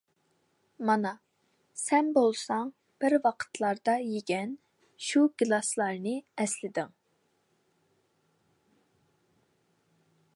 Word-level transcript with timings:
-مانا، 0.85 1.09
سەن 1.81 2.07
بولساڭ 2.15 2.71
بىر 3.03 3.15
ۋاقىتلاردا 3.27 3.95
يېگەن 4.13 4.57
شۇ 5.09 5.25
گىلاسنى 5.43 6.15
ئەسلىدىڭ. 6.41 6.97